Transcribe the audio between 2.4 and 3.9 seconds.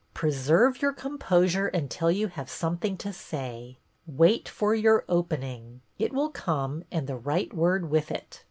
some thing to say.